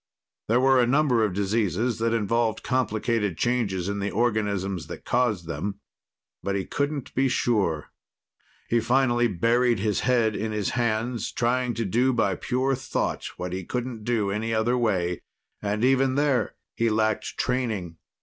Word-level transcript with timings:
There 0.47 0.59
were 0.59 0.81
a 0.81 0.87
number 0.87 1.23
of 1.23 1.35
diseases 1.35 1.99
that 1.99 2.11
involved 2.11 2.63
complicated 2.63 3.37
changes 3.37 3.87
in 3.87 3.99
the 3.99 4.09
organisms 4.09 4.87
that 4.87 5.05
caused 5.05 5.45
them. 5.45 5.79
But 6.41 6.55
he 6.55 6.65
couldn't 6.65 7.13
be 7.13 7.27
sure. 7.29 7.91
He 8.67 8.79
finally 8.79 9.27
buried 9.27 9.77
his 9.77 9.99
head 9.99 10.35
in 10.35 10.51
his 10.53 10.69
hands, 10.71 11.31
trying 11.31 11.75
to 11.75 11.85
do 11.85 12.13
by 12.13 12.33
pure 12.33 12.73
thought 12.73 13.25
what 13.37 13.53
he 13.53 13.63
couldn't 13.63 14.03
do 14.03 14.31
in 14.31 14.37
any 14.37 14.55
other 14.55 14.75
way. 14.75 15.21
And 15.61 15.83
even 15.83 16.15
there, 16.15 16.55
he 16.73 16.89
lacked 16.89 17.37
training. 17.37 17.97